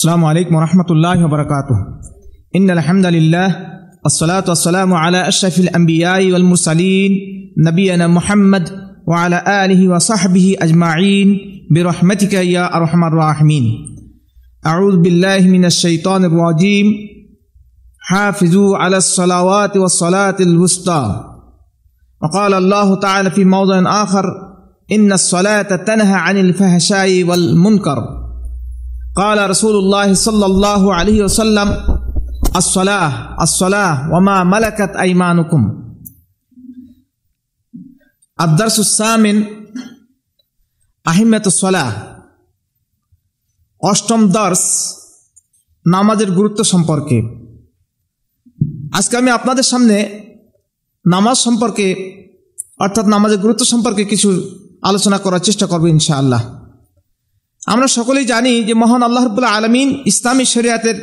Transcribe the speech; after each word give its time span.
السلام 0.00 0.24
عليكم 0.24 0.54
ورحمة 0.54 0.86
الله 0.90 1.24
وبركاته. 1.24 1.76
إن 2.56 2.70
الحمد 2.70 3.06
لله 3.06 3.56
والصلاة 4.04 4.44
والسلام 4.48 4.94
على 4.94 5.28
أشرف 5.28 5.60
الأنبياء 5.60 6.32
والمرسلين 6.32 7.12
نبينا 7.58 8.06
محمد 8.06 8.68
وعلى 9.08 9.64
آله 9.64 9.88
وصحبه 9.88 10.56
أجمعين 10.62 11.38
برحمتك 11.74 12.32
يا 12.32 12.76
أرحم 12.76 13.04
الراحمين. 13.04 13.64
أعوذ 14.66 14.96
بالله 14.96 15.40
من 15.40 15.64
الشيطان 15.64 16.24
الرجيم. 16.24 16.86
حافظوا 17.98 18.76
على 18.76 18.96
الصلوات 18.96 19.76
والصلاة 19.76 20.36
الوسطى. 20.40 21.24
وقال 22.22 22.54
الله 22.54 23.00
تعالى 23.00 23.30
في 23.30 23.44
موضع 23.44 24.02
آخر 24.02 24.24
إن 24.92 25.12
الصلاة 25.12 25.76
تنهى 25.76 26.14
عن 26.14 26.36
الفحشاء 26.36 27.24
والمنكر. 27.24 28.29
قال 29.15 29.49
رسول 29.49 29.75
الله 29.75 30.13
صلى 30.13 30.45
الله 30.45 30.81
عليه 30.93 31.19
وسلم 31.23 31.69
الصلاة 32.55 33.11
الصلاة 33.43 33.93
وما 34.13 34.43
ملكت 34.45 34.91
أيمانكم 34.95 35.61
الدرس 38.39 38.77
الثامن 38.79 39.37
أهمة 41.05 41.45
الصلاة 41.45 41.93
অষ্টম 43.81 44.21
দর্শ 44.27 44.63
নামাজের 45.85 46.29
গুরুত্ব 46.31 46.59
সম্পর্কে 46.63 47.17
আজকে 48.93 49.13
আমি 49.17 49.29
আপনাদের 49.31 49.65
সামনে 49.71 49.97
নামাজ 51.05 51.37
সম্পর্কে 51.37 51.85
অর্থাৎ 52.79 53.05
নামাজের 53.05 53.39
গুরুত্ব 53.39 53.63
সম্পর্কে 53.65 54.03
কিছু 54.05 54.29
আলোচনা 54.83 55.17
করার 55.17 55.41
চেষ্টা 55.41 55.65
করবো 55.67 55.87
ইনশাআল্লাহ 55.87 56.41
আমরা 57.66 57.86
সকলেই 57.86 58.24
জানি 58.24 58.64
যে 58.64 58.74
মহান 58.74 59.02
আল্লাহ 59.02 59.24
আলমিন 59.44 60.02
ইসলামী 60.06 60.44
শরিয়াতের 60.44 60.94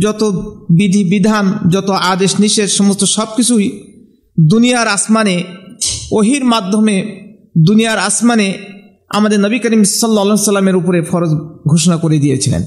যত 0.00 0.22
বিধি, 0.70 1.04
বিধান, 1.04 1.58
যত 1.70 1.90
আদেশ, 1.90 2.40
নিষেধ, 2.40 2.68
সমস্ত 2.68 3.04
সব 3.04 3.26
কিছুই 3.36 3.94
দুনিয়ার 4.40 4.88
আসমানে, 4.88 5.44
ওহির 6.12 6.44
মাধ্যমে 6.44 7.26
দুনিয়ার 7.58 7.98
আসমানে 7.98 8.58
আমাদের 9.08 9.40
নবী 9.40 9.58
করিম 9.58 9.84
সাল্লা 9.84 10.36
সাল্লামের 10.36 10.76
উপরে 10.76 11.02
ফরজ 11.02 11.30
ঘোষণা 11.68 11.96
করে 11.96 12.18
দিয়েছিলেন। 12.18 12.64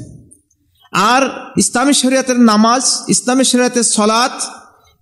আর 0.92 1.52
ইসলামী 1.58 1.94
শরিয়াতের 1.94 2.40
নামাজ, 2.40 2.84
ইসলামী 3.08 3.44
শরিয়াতের 3.44 3.84
সলাৎ, 3.84 4.42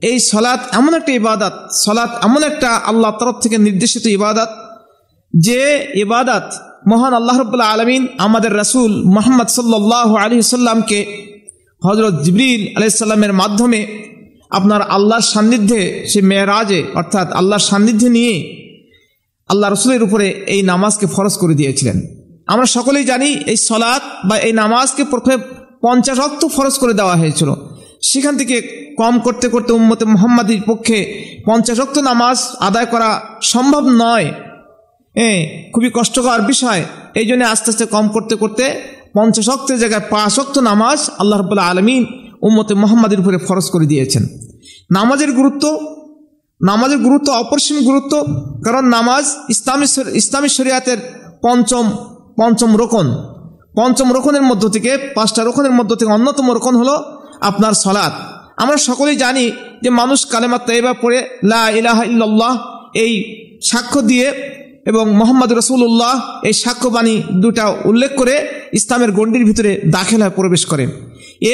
এই 0.01 0.19
সলাৎ 0.19 0.59
এমন 0.71 0.93
একটা 0.93 1.11
ইবাদাত, 1.11 1.53
সলাৎ 1.71 2.09
এমন 2.23 2.43
একটা 2.43 2.69
আল্লাহ 2.69 3.11
তরফ 3.11 3.35
থেকে 3.39 3.57
নির্দেশিত 3.57 4.05
ইবাদত 4.05 4.49
যে 5.33 5.87
ইবাদত 5.95 6.53
মহান 6.87 7.13
আল্লাহ 7.13 7.39
রবুল্লাহ 7.39 7.73
আলমিন 7.73 8.07
আমাদের 8.17 8.55
রাসুল 8.55 9.03
মোহাম্মদ 9.05 9.47
সাল্লাহ 9.47 10.15
আলী 10.15 10.41
সাল্লামকে 10.41 10.99
হজরত 11.85 12.15
জিবরিল 12.23 12.77
আলাইসাল্লামের 12.77 13.33
মাধ্যমে 13.33 13.79
আপনার 14.49 14.81
আল্লাহর 14.81 15.21
সান্নিধ্যে 15.21 16.05
সে 16.07 16.21
মেয়েরাজে, 16.21 16.83
অর্থাৎ 16.95 17.31
আল্লাহর 17.31 17.59
সান্নিধ্যে 17.59 18.09
নিয়ে 18.09 18.35
আল্লাহ 19.47 19.73
রসুলের 19.73 20.03
উপরে 20.03 20.27
এই 20.47 20.61
নামাজকে 20.61 21.05
ফরজ 21.05 21.33
করে 21.37 21.53
দিয়েছিলেন। 21.53 22.01
আমরা 22.47 22.65
সকলেই 22.65 23.05
জানি 23.05 23.29
এই 23.45 23.57
সলাৎ 23.57 24.01
বা 24.25 24.37
এই 24.37 24.53
নামাজকে 24.53 25.03
প্রথমে 25.03 25.37
পঞ্চাশ 25.81 26.19
অক্ত 26.19 26.45
ফরজ 26.45 26.77
করে 26.77 26.93
দেওয়া 26.93 27.15
হয়েছিল। 27.15 27.53
সেখান 28.01 28.37
থেকে 28.37 28.61
কম 28.97 29.19
করতে 29.19 29.47
করতে 29.47 29.73
উম্মতে 29.73 30.05
মোহাম্মদীর 30.05 30.61
পক্ষে 30.67 30.97
পঞ্চাশ 31.45 31.79
অক্ত 31.79 31.97
নামাজ 31.97 32.37
আদায় 32.59 32.85
করা 32.85 33.09
সম্ভব 33.41 33.83
নয়। 33.89 34.31
খুবই 35.73 35.89
কষ্টকর 35.97 36.41
বিষয়। 36.51 36.81
এই 37.19 37.25
জন্য 37.29 37.41
আস্তে 37.53 37.69
আস্তে 37.71 37.85
কম 37.95 38.05
করতে 38.15 38.33
করতে 38.41 38.65
পঞ্চাশ 39.15 39.47
অক্তের 39.55 39.77
জায়গায় 39.81 40.03
পাঁচ 40.13 40.33
অক্ত 40.43 40.55
নামাজ 40.69 40.99
আল্লাহ 41.21 41.37
রবুল্লাহ 41.37 41.67
আলমিন 41.73 42.03
উম্মতে 42.47 42.73
মোহাম্মদের 42.83 43.19
উপরে 43.23 43.37
ফরজ 43.47 43.65
করে 43.73 43.85
দিয়েছেন। 43.91 44.23
নামাজের 44.97 45.31
গুরুত্ব 45.39 45.65
নামাজের 46.61 46.99
গুরুত্ব 47.07 47.27
অপরিসীম 47.41 47.77
গুরুত্ব, 47.89 48.13
কারণ 48.65 48.83
নামাজ 48.97 49.25
ইসলামী 49.53 49.87
ইসলামী 50.21 50.49
শরিয়াতের 50.57 50.99
পঞ্চম 51.45 51.85
পঞ্চম 52.39 52.71
রোকন। 52.81 53.07
পঞ্চম 53.79 54.07
রোকনের 54.15 54.43
মধ্য 54.49 54.63
থেকে, 54.75 54.91
পাঁচটা 55.15 55.41
রোকনের 55.43 55.73
মধ্য 55.79 55.91
থেকে 55.99 56.11
অন্যতম 56.17 56.47
রোকন 56.57 56.73
হলো 56.81 56.95
আপনার 57.49 57.73
সলাৎ। 57.83 58.13
আমরা 58.63 58.77
সকলেই 58.89 59.17
জানি 59.23 59.45
যে 59.83 59.89
মানুষ 59.99 60.19
কালেমা 60.33 60.59
তৈবা 60.67 60.93
পড়ে 61.01 61.19
লা 61.51 61.63
ইলাহা 61.79 62.03
ইল্লাল্লাহ 62.11 62.53
এই 63.03 63.13
সাক্ষ্য 63.69 63.99
দিয়ে 64.11 64.27
এবং 64.85 65.05
মোহাম্মদ 65.19 65.49
রসুল্লাহ 65.53 66.13
এই 66.49 66.55
সাক্ষ্যবাণী 66.63 67.15
দুটা 67.43 67.65
উল্লেখ 67.89 68.11
করে 68.19 68.35
ইসলামের 68.79 69.11
গণ্ডির 69.17 69.47
ভিতরে 69.49 69.71
দাখিল 69.97 70.19
হয়ে 70.23 70.37
প্রবেশ 70.39 70.63
করেন। 70.71 70.89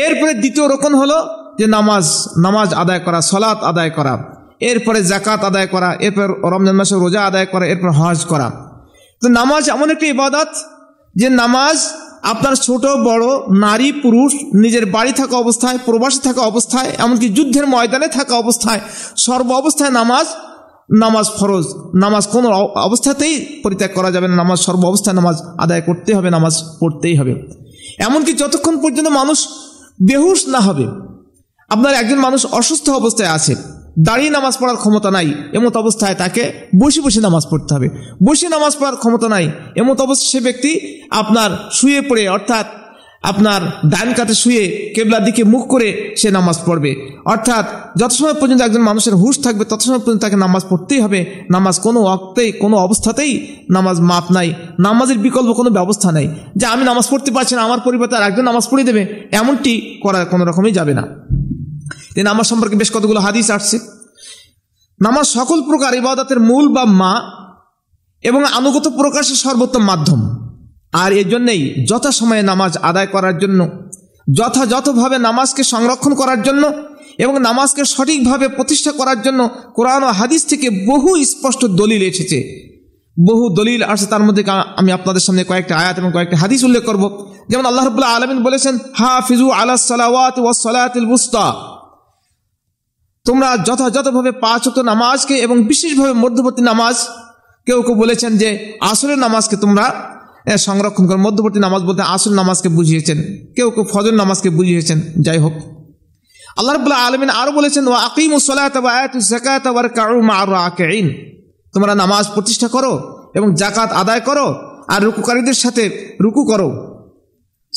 এরপরে 0.06 0.32
দ্বিতীয় 0.42 0.66
রোকন 0.74 0.94
হলো 1.02 1.18
যে 1.60 1.66
নামাজ 1.78 2.06
নামাজ 2.46 2.70
আদায় 2.84 3.02
করা 3.06 3.20
সলাৎ 3.32 3.60
আদায় 3.72 3.92
করা, 3.98 4.14
এরপরে 4.70 5.00
জাকাত 5.12 5.42
আদায় 5.50 5.70
করা, 5.74 5.90
এরপর 6.06 6.30
রমজান 6.54 6.76
মাসে 6.80 6.96
রোজা 6.96 7.22
আদায় 7.30 7.48
করা, 7.54 7.66
এরপর 7.74 7.90
হজ 8.00 8.20
করা। 8.32 8.48
তো 9.22 9.28
নামাজ 9.40 9.64
এমন 9.76 9.88
একটি 9.96 10.06
ইবাদত 10.16 10.52
যে 11.16 11.28
নামাজ 11.42 11.78
আপনার 12.34 12.56
ছোট, 12.66 12.84
বড়, 13.10 13.26
নারী, 13.66 13.90
পুরুষ, 14.04 14.32
নিজের 14.64 14.86
বাড়ি 14.96 15.14
থাকা 15.22 15.36
অবস্থায়, 15.44 15.78
প্রবাসী 15.86 16.20
থাকা 16.28 16.42
অবস্থায়, 16.42 16.90
এমনকি 16.98 17.28
যুদ্ধের 17.38 17.66
ময়দানে 17.74 18.08
থাকা 18.18 18.34
অবস্থায়, 18.44 18.82
সর্ব 19.26 19.48
অবস্থায় 19.62 19.94
নামাজ 20.00 20.28
নামাজ 20.92 21.28
ফরজ, 21.40 21.66
নামাজ 21.96 22.24
কোনো 22.28 22.48
অবস্থাতেই 22.88 23.36
পরিত্যাগ 23.64 23.92
করা 23.96 24.10
যাবে 24.12 24.28
না। 24.28 24.36
নামাজ 24.36 24.60
সর্ব 24.60 24.82
অবস্থায় 24.86 25.16
নামাজ 25.16 25.36
আদায় 25.58 25.82
করতে 25.82 26.12
হবে, 26.16 26.30
নামাজ 26.30 26.54
পড়তেই 26.80 27.16
হবে। 27.20 27.34
এমনকি 28.08 28.32
যতক্ষণ 28.34 28.76
পর্যন্ত 28.84 29.10
মানুষ 29.10 29.40
বেহুশ 30.08 30.40
না 30.48 30.60
হবে, 30.60 30.86
আপনার 31.70 31.94
একজন 31.94 32.20
মানুষ 32.20 32.46
অসুস্থ 32.60 32.90
অবস্থায় 32.90 33.32
আছে, 33.38 33.56
দাঁড়িয়ে 34.00 34.30
নামাজ 34.30 34.54
পড়ার 34.60 34.78
ক্ষমতা 34.78 35.12
নাই, 35.12 35.28
এমত 35.54 35.76
অবস্থায় 35.78 36.16
তাকে 36.16 36.44
বসে 36.82 37.02
বসে 37.02 37.20
নামাজ 37.22 37.44
পড়তে 37.52 37.72
হবে। 37.76 37.88
বসে 38.28 38.48
নামাজ 38.50 38.74
পড়ার 38.80 38.96
ক্ষমতা 38.96 39.28
নাই, 39.30 39.52
এমত 39.76 40.02
অবস্থায় 40.02 40.30
সে 40.32 40.40
ব্যক্তি 40.40 40.72
আপনার 41.10 41.50
শুয়ে 41.72 42.02
পড়ে, 42.02 42.30
অর্থাৎ 42.30 42.66
আপনার 43.22 43.90
ডান 43.90 44.14
কাতে 44.14 44.34
শুয়ে 44.34 44.94
কেবলার 44.96 45.26
দিকে 45.26 45.44
মুখ 45.44 45.68
করে 45.68 46.14
সে 46.18 46.32
নামাজ 46.32 46.60
পড়বে। 46.66 46.96
অর্থাৎ 47.26 47.66
যত 47.98 48.12
সময় 48.12 48.34
পর্যন্ত 48.34 48.62
একজন 48.62 48.82
মানুষের 48.82 49.16
হুশ 49.16 49.40
থাকবে 49.40 49.66
তত 49.66 49.82
সময় 49.82 50.00
পর্যন্ত 50.00 50.22
তাকে 50.22 50.36
নামাজ 50.36 50.64
পড়তেই 50.70 51.00
হবে। 51.02 51.26
নামাজ 51.52 51.80
কোনো 51.80 52.00
অক্তেই, 52.00 52.52
কোনো 52.52 52.78
অবস্থাতেই 52.78 53.56
নামাজ 53.70 54.00
মাপ 54.00 54.32
নাই। 54.32 54.54
নামাজের 54.80 55.18
বিকল্প 55.18 55.54
কোনো 55.54 55.70
ব্যবস্থা 55.70 56.12
নাই। 56.12 56.36
যে 56.56 56.66
আমি 56.66 56.86
নামাজ 56.86 57.10
পড়তে 57.10 57.32
পারছি 57.32 57.56
না, 57.56 57.62
আমার 57.62 57.80
পরিবর্তে 57.80 58.16
আর 58.16 58.24
একজন 58.24 58.44
নামাজ 58.44 58.68
পড়ে 58.70 58.84
দেবে, 58.84 59.30
এমনটি 59.32 60.00
করা 60.04 60.26
কোনো 60.26 60.46
রকমই 60.46 60.72
যাবে 60.72 60.94
না। 60.94 61.02
তিনি 62.14 62.24
নামাজ 62.24 62.46
সম্পর্কে 62.46 62.76
বেশ 62.76 62.92
কতগুলো 62.92 63.20
হাদিস 63.20 63.52
আসছে। 63.52 63.80
নামাজ 65.02 65.28
সকল 65.28 65.62
প্রকার 65.62 65.94
ইবাদতের 65.94 66.40
মূল 66.40 66.68
বা 66.68 66.86
মা 66.86 67.22
এবং 68.24 68.46
আনুগত 68.46 68.88
প্রকাশের 68.88 69.36
সর্বোত্তম 69.36 69.84
মাধ্যম। 69.84 70.41
আর 70.94 71.12
এর 71.20 71.28
জন্যেই 71.34 71.62
যথাসময়ে 71.90 72.44
নামাজ 72.52 72.74
আদায় 72.90 73.10
করার 73.16 73.36
জন্য, 73.40 73.60
যথাযথভাবে 74.28 75.18
নামাজকে 75.28 75.64
সংরক্ষণ 75.74 76.14
করার 76.22 76.40
জন্য 76.48 76.64
এবং 77.24 77.36
নামাজকে 77.48 77.84
সঠিকভাবে 77.86 78.46
প্রতিষ্ঠা 78.58 78.92
করার 79.00 79.20
জন্য 79.26 79.42
কোরআন 79.78 80.02
ও 80.04 80.10
হাদিস 80.20 80.42
থেকে 80.52 80.68
বহু 80.90 81.10
স্পষ্ট 81.32 81.62
দলিল 81.80 82.02
এসেছে। 82.12 82.40
বহু 83.18 83.44
দলিল 83.60 83.82
আসছে, 83.92 84.08
তার 84.14 84.24
মধ্যে 84.28 84.44
আমি 84.80 84.90
আপনাদের 84.98 85.24
সামনে 85.28 85.44
কয়েকটা 85.50 85.74
আয়াত 85.82 85.96
এবং 86.02 86.10
কয়েকটা 86.16 86.38
হাদিস 86.44 86.62
উল্লেখ 86.68 86.84
করব। 86.90 87.04
যেমন 87.52 87.66
আল্লাহ 87.66 87.84
রবুল্লাহ 87.86 88.16
আলমিন 88.18 88.40
বলেছেন 88.48 88.74
আল্লাহ 89.62 89.78
সালাওয়াত 89.92 90.36
ওয়াসালাতুল 90.40 91.08
বুস্তা 91.12 91.46
তোমরা 93.26 93.50
যথাযথভাবে 93.68 94.32
পাঁচ 94.46 94.62
হতো 94.68 94.82
নামাজকে 94.92 95.36
এবং 95.46 95.58
বিশেষভাবে 95.64 96.14
মধ্যবর্তী 96.24 96.62
নামাজ, 96.72 96.96
কেউ 97.68 97.80
কেউ 97.86 97.96
বলেছেন 97.96 98.32
যে 98.42 98.50
আসরের 98.92 99.20
নামাজকে 99.26 99.56
তোমরা 99.64 99.86
সংরক্ষণ 100.58 101.08
করে 101.08 101.16
মধ্যবর্তী 101.16 101.60
নামাজ 101.60 101.82
বলতে 101.82 102.02
আসল 102.02 102.34
নামাজকে 102.34 102.70
বুঝিয়েছেন। 102.70 103.22
কেউ 103.56 103.72
কেউ 103.72 103.86
ফজর 103.94 104.14
নামাজকে 104.14 104.50
বুঝিয়েছেন। 104.50 105.02
যাই 105.22 105.38
হোক। 105.38 105.54
আল্লাহ 106.58 106.76
রবুল্লাহ 106.76 107.08
আলমিন 107.08 107.30
আরও 107.30 107.52
বলেছেন 107.52 107.88
ও 107.88 107.92
আকিম 107.92 108.38
আকিম 110.54 111.10
তোমরা 111.74 111.96
নামাজ 111.96 112.28
প্রতিষ্ঠা 112.34 112.68
করো 112.68 113.24
এবং 113.36 113.56
জাকাত 113.56 113.92
আদায় 113.92 114.20
করো 114.20 114.54
আর 114.88 115.04
রুকুকারীদের 115.04 115.54
সাথে 115.54 116.16
রুকু 116.22 116.46
করো। 116.46 116.72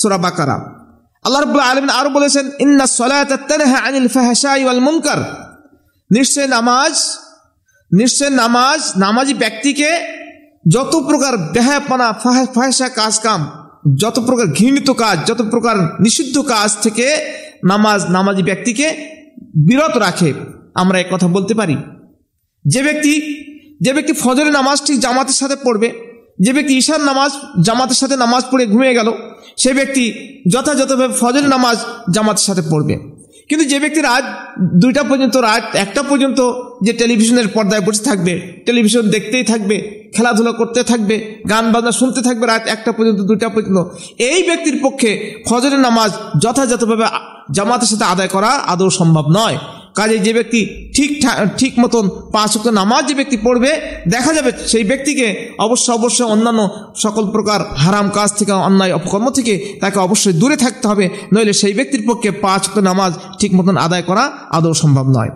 সোরা 0.02 0.18
বাকারা। 0.18 0.54
আল্লাহ 1.24 1.42
রবুল্লাহ 1.42 1.70
আলমিন 1.70 1.88
আরও 1.88 2.10
বলেছেন, 2.10 2.50
ইন্না 2.60 2.86
আনিল 3.76 4.08
ওয়াল 4.64 4.80
মুনকার। 4.80 5.18
নিশ্চয় 6.18 6.46
নামাজ 6.46 7.18
নিশ্চয় 7.92 8.30
নামাজ, 8.30 8.92
নামাজি 8.96 9.34
ব্যক্তিকে 9.34 10.13
যত 10.68 10.92
প্রকার 11.08 11.36
বেহায়াপনা 11.36 12.12
ফাহেসা 12.54 12.88
কাজ 12.88 13.18
কাম, 13.18 13.40
যত 13.96 14.18
প্রকার 14.26 14.46
ঘৃণিত 14.46 14.90
কাজ, 14.90 15.18
যত 15.26 15.42
প্রকার 15.50 15.76
নিষিদ্ধ 16.00 16.38
কাজ 16.38 16.76
থেকে 16.82 17.06
নামাজ, 17.64 18.04
নামাজি 18.10 18.42
ব্যক্তিকে 18.42 18.86
বিরত 19.66 19.96
রাখে, 19.96 20.34
আমরা 20.74 21.00
এক 21.00 21.06
কথা 21.10 21.28
বলতে 21.28 21.54
পারি। 21.54 21.76
যে 22.64 22.82
ব্যক্তি 22.82 23.12
যে 23.80 23.92
ব্যক্তি 23.92 24.12
ফজরের 24.12 24.52
নামাজটি 24.52 24.98
জামাতের 24.98 25.34
সাথে 25.34 25.56
পড়বে, 25.64 25.88
যে 26.40 26.52
ব্যক্তি 26.52 26.78
ঈশার 26.78 27.00
নামাজ 27.00 27.32
জামাতের 27.64 27.96
সাথে 27.96 28.16
নামাজ 28.16 28.44
পড়ে 28.50 28.66
ঘুমিয়ে 28.66 28.94
গেল, 28.94 29.12
সে 29.56 29.72
ব্যক্তি 29.72 30.04
যথাযথভাবে 30.52 31.14
ফজর 31.20 31.44
নামাজ 31.48 31.76
জামাতের 32.14 32.44
সাথে 32.44 32.62
পড়বে। 32.70 33.23
কিন্তু 33.48 33.64
যে 33.64 33.78
ব্যক্তি 33.80 34.00
রাত 34.00 34.24
দুইটা 34.60 35.02
পর্যন্ত, 35.02 35.36
রাত 35.36 35.64
একটা 35.76 36.02
পর্যন্ত 36.02 36.40
যে 36.82 36.92
টেলিভিশনের 36.92 37.48
পর্দায় 37.48 37.80
বসে 37.80 38.02
থাকবে, 38.04 38.62
টেলিভিশন 38.66 39.04
দেখতেই 39.10 39.44
থাকবে, 39.44 39.76
খেলাধুলা 40.14 40.52
করতে 40.52 40.82
থাকবে, 40.82 41.16
গান 41.48 41.72
বাজনা 41.72 41.92
শুনতে 41.92 42.22
থাকবে 42.22 42.46
রাত 42.46 42.62
একটা 42.68 42.92
পর্যন্ত, 42.92 43.20
দুইটা 43.20 43.48
পর্যন্ত, 43.48 43.78
এই 44.18 44.42
ব্যক্তির 44.42 44.82
পক্ষে 44.82 45.10
ফজরের 45.48 45.80
নামাজ 45.80 46.10
যথাযথভাবে 46.42 47.04
জামাতের 47.50 47.88
সাথে 47.88 48.04
আদায় 48.04 48.28
করা 48.28 48.48
আদৌ 48.48 48.90
সম্ভব 48.90 49.24
নয়। 49.30 49.58
কাজে 49.94 50.16
যে 50.18 50.32
ব্যক্তি 50.32 50.60
ঠিক 50.96 51.10
ঠিক 51.58 51.72
মতন 51.78 52.04
পাঁচ 52.32 52.50
অক্ট 52.56 52.66
নামাজ 52.80 53.02
যে 53.08 53.14
ব্যক্তি 53.14 53.36
পড়বে, 53.36 53.70
দেখা 54.08 54.32
যাবে 54.36 54.50
সেই 54.66 54.84
ব্যক্তিকে 54.84 55.26
অবশ্য 55.58 55.86
অবশ্যই 55.92 56.28
অন্যান্য 56.34 56.60
সকল 56.96 57.24
প্রকার 57.30 57.60
হারাম 57.76 58.06
কাজ 58.10 58.30
থেকে, 58.38 58.52
অন্যায় 58.68 58.92
অপকর্ম 58.92 59.26
থেকে 59.30 59.54
তাকে 59.80 59.98
অবশ্যই 59.98 60.32
দূরে 60.32 60.56
থাকতে 60.56 60.84
হবে। 60.88 61.04
নইলে 61.32 61.52
সেই 61.52 61.74
ব্যক্তির 61.74 62.02
পক্ষে 62.08 62.30
পাঁচ 62.44 62.62
অক্ট 62.68 62.78
নামাজ 62.78 63.12
ঠিক 63.40 63.50
মতন 63.54 63.76
আদায় 63.76 64.02
করা 64.02 64.24
আদৌ 64.50 64.72
সম্ভব 64.82 65.06
নয়। 65.08 65.32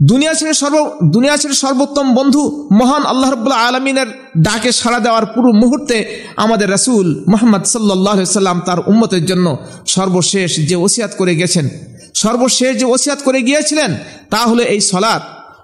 দুনিয়া 0.00 0.34
ছেড়ে 0.34 0.54
সর্ব, 0.54 0.76
দুনিয়া 1.14 1.36
ছেড়ে 1.36 1.54
সর্বোত্তম 1.54 2.06
বন্ধু 2.14 2.42
মহান 2.72 3.02
আল্লাহ 3.02 3.28
রব্বুল্লাহ 3.30 3.60
আলমিনের 3.68 4.08
ডাকে 4.36 4.70
সাড়া 4.72 5.00
দেওয়ার 5.00 5.26
পুরো 5.26 5.50
মুহূর্তে 5.52 5.96
আমাদের 6.36 6.68
রাসুল 6.70 7.06
মোহাম্মদ 7.28 7.64
সাল্লাহ 7.64 8.18
সাল্লাম 8.24 8.58
তার 8.66 8.80
উম্মতের 8.86 9.24
জন্য 9.24 9.46
সর্বশেষ 9.86 10.50
যে 10.68 10.76
ওসিয়াত 10.76 11.12
করে 11.18 11.32
গেছেন 11.34 11.66
সর্বশেষ 12.14 12.78
যে 12.78 12.84
ওসিয়াত 12.84 13.18
করে 13.24 13.42
গিয়েছিলেন, 13.42 13.96
তা 14.30 14.38
হলো 14.38 14.62
এই 14.62 14.80
সলাৎ। 14.80 15.22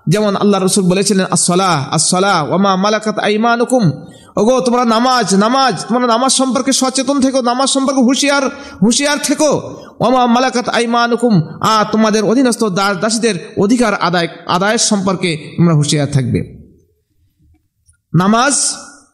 যেমন 0.09 0.37
আল্লাহ 0.37 0.65
রসুল 0.65 0.85
বলেছিলেন 0.85 1.27
আসলাহ 1.31 1.95
আসলাহ 1.95 2.53
ওমা 2.55 2.77
মালাকাত 2.77 3.19
আইমানুকুম। 3.19 3.91
ওগো, 4.37 4.61
তোমরা 4.61 4.85
নামাজ 4.85 5.35
নামাজ, 5.35 5.85
তোমরা 5.89 6.07
নামাজ 6.07 6.33
সম্পর্কে 6.33 6.73
সচেতন 6.73 7.21
থেকো, 7.21 7.43
নামাজ 7.43 7.69
সম্পর্কে 7.69 8.01
হুঁশিয়ার 8.01 8.45
হুঁশিয়ার 8.83 9.19
থেকো। 9.19 9.75
ওমা 10.01 10.27
মালাকাত 10.27 10.69
আইমানুকুম 10.69 11.43
আ 11.61 11.85
তোমাদের 11.93 12.25
অধীনস্থ 12.25 12.65
দাস 12.65 12.97
দাসীদের 12.97 13.55
অধিকার 13.57 13.95
আদায়, 13.95 14.29
আদায়ের 14.47 14.79
সম্পর্কে 14.79 15.55
তোমরা 15.57 15.75
হুঁশিয়ার 15.75 16.11
থাকবে। 16.11 16.41
নামাজ 18.15 18.55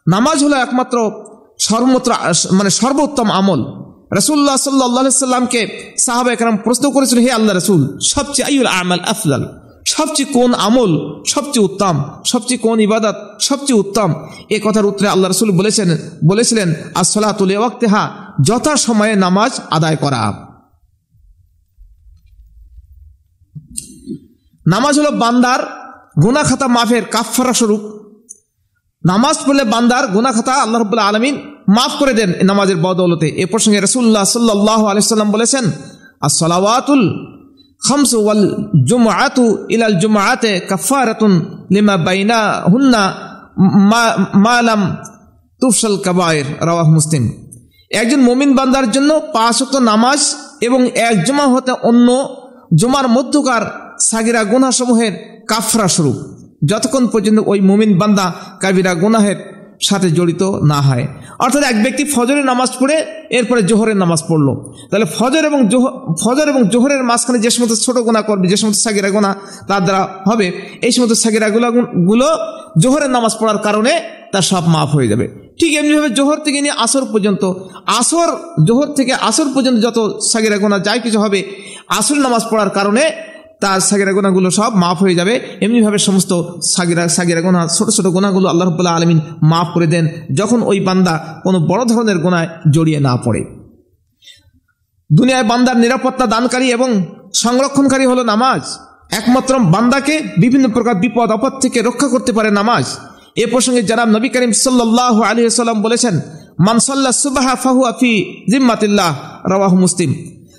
নামাজ 0.08 0.44
হলো 0.44 0.56
একমাত্র 0.56 1.10
সর্বত্র 1.58 2.12
মানে 2.52 2.70
সর্বোত্তম 2.70 3.30
আমল। 3.30 3.81
রসুল্লাহ 4.18 4.56
সাল্লাহ 4.56 5.24
সাল্লামকে 5.26 5.60
সাহাবা 5.98 6.32
একরাম 6.32 6.56
প্রশ্ন 6.56 6.90
করেছিল, 6.90 7.18
হে 7.18 7.30
আল্লাহ 7.32 7.56
রসুল, 7.56 7.98
সবচেয়ে 8.00 8.46
আইউল 8.46 8.66
আমাল 8.66 9.00
আফলাল 9.00 9.44
সবচেয়ে 9.86 10.32
কোন 10.32 10.54
আমল 10.54 11.22
সবচেয়ে 11.26 11.64
উত্তম? 11.64 11.96
সবচেয়ে 12.24 12.58
কোন 12.58 12.80
ইবাদত 12.80 13.16
সবচেয়ে 13.40 13.78
উত্তম? 13.78 14.10
এ 14.50 14.60
কথার 14.64 14.86
উত্তরে 14.86 15.08
আল্লাহ 15.08 15.30
রসুল 15.30 15.50
বলেছেন, 15.50 15.88
বলেছিলেন 16.28 16.74
আসলাতুল 16.94 17.50
ওয়াক্তেহা 17.56 18.02
যথা 18.42 18.76
সময়ে 18.76 19.14
নামাজ 19.16 19.52
আদায় 19.70 19.96
করা। 19.96 20.20
নামাজ 24.66 24.98
হলো 25.00 25.10
বান্দার 25.10 25.60
গুনা 26.22 26.42
খাতা 26.42 26.66
মাফের 26.68 27.04
কাফারা 27.04 27.52
স্বরূপ। 27.52 27.82
নামাজ 29.04 29.36
পড়লে 29.46 29.64
বান্দার 29.64 30.04
গুনা 30.06 30.32
খাতা 30.32 30.54
আল্লাহ 30.54 30.82
আলমিন 31.08 31.51
মাফ 31.76 31.92
করে 32.00 32.12
দেন 32.18 32.30
নামাজের 32.42 32.76
বদৌলতে। 32.76 33.26
এ 33.42 33.44
প্রসঙ্গে 33.46 33.80
রসুল্লাহ 33.80 34.24
সাল্লাহ 34.24 34.80
আলিয়াল্লাম 34.86 35.30
বলেছেন 35.30 35.64
আর 35.66 35.72
আসলাওয়াতুল 36.26 37.02
খামসু 37.86 38.16
ওয়াল 38.24 38.44
জুমআতু 38.88 39.44
ইলাল 39.74 39.96
জুমআতে 40.02 40.52
কাফারাতুন 40.70 41.32
লিমা 41.70 41.96
বাইনা 41.96 42.40
হুন্না 42.72 43.02
মালাম 44.46 44.82
তুফসাল 45.60 45.96
কাবায়ের। 45.96 46.48
রাওয়াহ 46.60 46.88
মুসলিম। 46.98 47.24
একজন 48.00 48.20
মমিন 48.28 48.50
বান্দার 48.54 48.86
জন্য 48.90 49.10
পাঁচ 49.32 49.56
অক্ট 49.62 49.74
নামাজ 49.90 50.20
এবং 50.60 50.80
এক 51.08 51.16
জমা 51.24 51.46
হতে 51.54 51.72
অন্য 51.82 52.08
জমার 52.80 53.06
মধ্যকার 53.08 53.62
সাগিরা 54.00 54.42
গুনাসমূহের 54.44 55.12
কাফরা 55.48 55.88
স্বরূপ। 55.88 56.16
যতক্ষণ 56.68 57.04
পর্যন্ত 57.12 57.38
ওই 57.46 57.58
মুমিন 57.60 57.92
বান্দা 57.98 58.26
কাবিরা 58.60 58.92
গুনাহের 58.94 59.38
সাথে 59.88 60.08
জড়িত 60.18 60.42
না 60.72 60.78
হয়। 60.88 61.04
অর্থাৎ 61.44 61.62
এক 61.70 61.76
ব্যক্তি 61.84 62.04
ফজরের 62.14 62.46
নামাজ 62.52 62.70
পড়ে, 62.80 62.96
এরপরে 63.38 63.60
জোহরের 63.70 63.98
নামাজ 64.02 64.20
পড়ল। 64.28 64.48
তাহলে 64.90 65.06
ফজর 65.16 65.42
এবং 65.50 65.60
ফজর 66.22 66.46
এবং 66.52 66.62
জোহরের 66.72 67.02
মাঝখানে 67.10 67.38
যে 67.44 67.50
সমস্ত 67.56 67.74
ছোট 67.84 67.96
গোনা 68.06 68.22
করবে, 68.28 68.46
যে 68.52 68.58
সমস্ত 68.62 68.80
সাগিরা 68.86 69.10
গোনা 69.16 69.30
তার 69.68 69.82
দ্বারা 69.86 70.02
হবে, 70.28 70.46
এই 70.86 70.92
সমস্ত 70.96 71.14
সাগিরা 71.22 71.48
গুলো 72.10 72.28
জোহরের 72.82 73.10
নামাজ 73.16 73.32
পড়ার 73.40 73.58
কারণে 73.66 73.92
তার 74.32 74.44
সব 74.50 74.64
মাফ 74.74 74.88
হয়ে 74.96 75.08
যাবে। 75.12 75.26
ঠিক 75.60 75.70
এমনিভাবে 75.80 76.10
জোহর 76.18 76.38
থেকে 76.46 76.58
নিয়ে 76.64 76.76
আসর 76.84 77.04
পর্যন্ত, 77.12 77.42
আসর, 78.00 78.28
জোহর 78.68 78.88
থেকে 78.98 79.12
আসর 79.28 79.48
পর্যন্ত 79.54 79.78
যত 79.86 79.98
সাগিরা 80.30 80.56
গোনা 80.62 80.78
যাই 80.86 80.98
কিছু 81.04 81.18
হবে, 81.24 81.40
আসর 81.98 82.18
নামাজ 82.26 82.42
পড়ার 82.50 82.70
কারণে 82.78 83.04
তার 83.62 83.80
সাগিরা 83.88 84.12
গোনাগুলো 84.16 84.48
সব 84.58 84.70
মাফ 84.82 84.98
হয়ে 85.04 85.16
যাবে। 85.20 85.34
এমনিভাবে 85.64 85.98
সমস্ত 86.08 86.32
সাগিরা 86.74 87.02
সাগিরা 87.16 87.40
গোনা 87.46 87.60
ছোট 87.76 87.88
ছোট 87.96 88.06
গোনাগুলো 88.16 88.46
আল্লাহ 88.48 88.64
রবুল্লাহ 88.66 88.94
আলমিন 88.98 89.20
মাফ 89.50 89.68
করে 89.74 89.86
দেন 89.94 90.04
যখন 90.38 90.58
ওই 90.70 90.78
বান্দা 90.88 91.14
কোনো 91.44 91.58
বড় 91.70 91.82
ধরনের 91.90 92.18
গোনায় 92.18 92.48
জড়িয়ে 92.74 93.00
না 93.06 93.14
পড়ে। 93.24 93.42
দুনিয়ায় 95.10 95.46
বান্দার 95.50 95.76
নিরাপত্তা 95.84 96.24
দানকারী 96.34 96.66
এবং 96.76 96.90
সংরক্ষণকারী 97.44 98.04
হলো 98.06 98.22
নামাজ। 98.32 98.62
একমাত্র 99.18 99.52
বান্দাকে 99.74 100.14
বিভিন্ন 100.42 100.66
প্রকার 100.76 100.94
বিপদ, 100.94 101.28
আপদ 101.36 101.52
থেকে 101.62 101.78
রক্ষা 101.82 102.08
করতে 102.08 102.32
পারে 102.32 102.50
নামাজ। 102.50 102.84
এ 103.42 103.44
প্রসঙ্গে 103.52 103.82
যারা 103.90 104.04
নবী 104.14 104.28
করিম 104.34 104.52
সাল্লাহ 104.64 105.16
আলী 105.30 105.40
সাল্লাম 105.50 105.80
বলেছেন 105.82 106.14
মানসাল্লাহ 106.66 107.12
সুবাহা 107.24 107.54
ফাহু 107.64 107.80
আফি 107.84 108.12
জিম্মাতিল্লাহ 108.50 109.10
রওয়াহ 109.52 109.72
মুসলিম। 109.84 110.10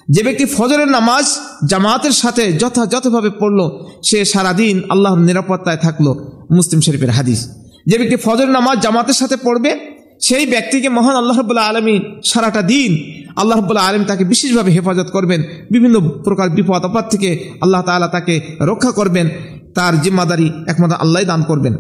যে 0.10 0.24
ব্যক্তি 0.24 0.46
ফজরের 0.46 0.88
নামাজ 0.88 1.26
জামাতের 1.66 2.12
সাথে 2.12 2.54
যথাযথভাবে 2.54 3.30
পড়ল, 3.30 3.90
সে 4.04 4.26
সারাদিন 4.26 4.82
আল্লাহর 4.90 5.20
নিরাপত্তায় 5.20 5.78
থাকল, 5.78 6.08
মুসলিম 6.52 6.82
শরীফের 6.82 7.10
হাদিস। 7.10 7.48
যে 7.88 7.98
ব্যক্তি 7.98 8.16
ফজরের 8.16 8.50
নামাজ 8.50 8.80
জামাতের 8.82 9.14
সাথে 9.14 9.38
পড়বে, 9.38 9.80
সেই 10.22 10.46
ব্যক্তিকে 10.46 10.90
মহান 10.90 11.16
আল্লাহ 11.16 11.40
রবুল্লাহ 11.40 11.70
আলমী 11.70 12.00
সারাটা 12.24 12.62
দিন 12.62 12.98
আল্লাহ 13.36 13.60
রবুল্লাহ 13.60 13.90
আলম 13.90 14.04
তাকে 14.04 14.24
বিশেষভাবে 14.24 14.72
হেফাজত 14.72 15.10
করবেন, 15.10 15.44
বিভিন্ন 15.72 16.00
প্রকার 16.24 16.50
বিপদ 16.50 16.86
আপদ 16.86 17.06
থেকে 17.10 17.56
আল্লাহ 17.62 17.82
তালা 17.82 18.08
তাকে 18.08 18.42
রক্ষা 18.62 18.92
করবেন, 18.92 19.30
তার 19.76 20.02
জিম্মাদারি 20.02 20.52
একমাত্র 20.68 20.96
আল্লাহ 20.96 21.24
দান 21.24 21.44
করবেন। 21.44 21.74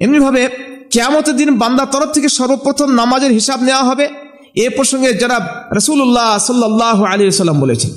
এমনিভাবে 0.00 0.48
কেয়ামতের 0.90 1.36
দিন 1.36 1.56
বান্দার 1.56 1.86
তরফ 1.92 2.10
থেকে 2.12 2.28
সর্বপ্রথম 2.28 2.90
নামাজের 2.90 3.32
হিসাব 3.32 3.62
নেওয়া 3.62 3.84
হবে। 3.84 4.08
এ 4.64 4.66
প্রসঙ্গে 4.76 5.10
যারা 5.22 5.38
রসুল্লাহ 5.78 6.30
সাল্লাহ 6.48 6.98
আলী 7.10 7.22
সাল্লাম 7.42 7.58
বলেছেন, 7.64 7.90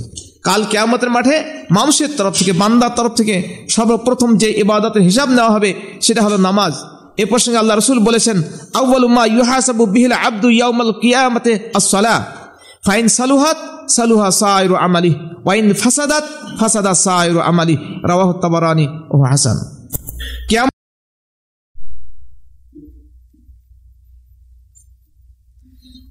কাল 0.47 0.61
কেয়ামতের 0.71 1.11
মাঠে 1.15 1.35
মানুষের 1.77 2.09
তরফ 2.17 2.33
থেকে, 2.39 2.53
বান্দার 2.61 2.91
তরফ 2.97 3.13
থেকে 3.19 3.35
সর্বপ্রথম 3.75 4.29
যে 4.41 4.49
ইবাদতের 4.63 5.03
হিসাব 5.09 5.27
নেওয়া 5.37 5.51
হবে, 5.55 5.69
সেটা 6.05 6.21
হলো 6.25 6.37
নামাজ। 6.47 6.73
এ 7.21 7.23
প্রসঙ্গে 7.31 7.59
আল্লাহ 7.61 7.75
রসুল 7.75 7.99
বলেছেন 8.07 8.37
আউ্বালুমা 8.79 9.23
ইউহাসাবু 9.35 9.83
বিহিল 9.93 10.15
আব্দু 10.27 10.47
ইয়াউমাল 10.57 10.93
কিয়ামতে 11.01 11.53
ফাইন 12.87 13.05
সালুহাত, 13.19 13.57
সালুহা 13.97 14.27
সাইরু 14.41 14.75
আমালি 14.85 15.11
ওয়াইন 15.45 15.65
ফাসাদাত, 15.81 16.25
ফাসাদা 16.59 16.93
আমালি। 17.51 17.75
রাওয়াহ 18.09 18.29
তাবারানি 18.43 18.85
ও 19.13 19.15
হাসান। 19.31 19.57
কিয়াম 20.49 20.70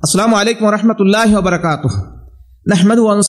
السلام 0.04 0.34
عليكم 0.34 0.64
ورحمة 0.64 0.96
الله 1.00 1.38
وبركاته. 1.38 1.90
نحمده 2.68 3.12